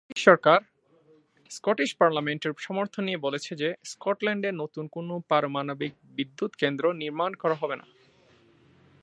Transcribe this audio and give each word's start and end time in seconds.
Scottish 0.03 0.23
সরকার, 0.23 0.59
Scottish 1.51 1.91
পার্লামেন্টের 1.95 2.53
সমর্থন 2.57 3.03
নিয়ে 3.03 3.17
বলেছে 3.17 3.51
যে 3.55 3.69
স্কটল্যান্ডে 3.83 4.49
নতুন 4.51 4.85
কোন 4.87 5.07
পারমাণবিক 5.29 5.93
বিদ্যুৎ 6.17 6.51
কেন্দ্র 6.55 6.83
নির্মাণ 6.93 7.31
করা 7.33 7.55
হবে 7.55 7.75
না। 7.75 7.85